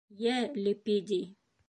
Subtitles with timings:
[0.21, 0.37] Йә,
[0.67, 1.23] Лепидий!